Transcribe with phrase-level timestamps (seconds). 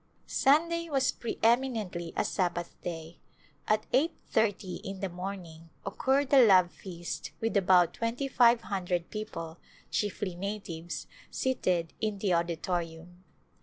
[0.25, 3.19] Sunday was preeminently a Sabbath Day.
[3.67, 9.11] At eight thirty in the morning occurred the love feast with about twenty five hundred
[9.11, 9.59] people,
[9.91, 13.23] chiefly natives, seated in the auditorium.